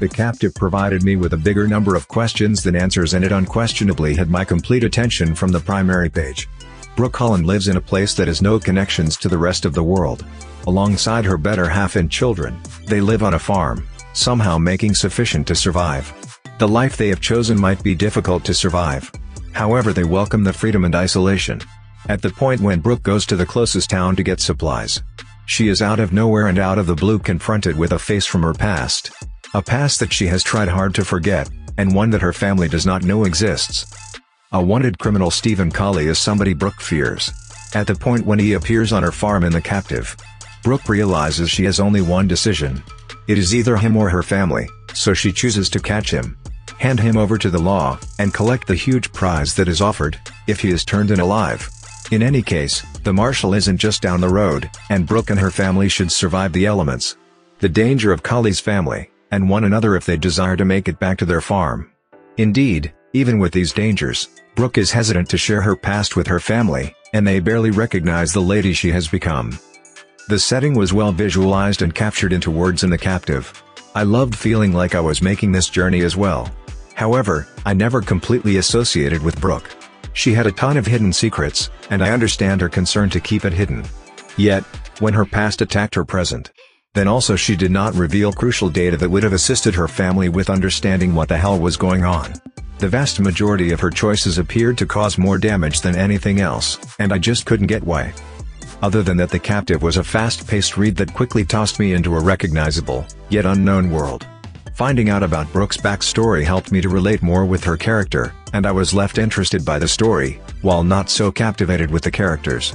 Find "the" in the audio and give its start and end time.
0.00-0.08, 5.52-5.60, 9.28-9.36, 9.74-9.82, 16.58-16.68, 20.44-20.54, 22.22-22.30, 23.36-23.44, 26.86-26.94, 37.88-37.96, 39.52-39.60, 47.50-47.58, 48.68-48.76, 53.02-53.12, 54.20-54.28, 56.52-56.66, 57.58-57.68, 68.32-68.40, 70.28-70.38, 72.90-72.98, 91.28-91.36, 92.78-92.88, 99.30-99.38, 109.78-109.86, 112.02-112.10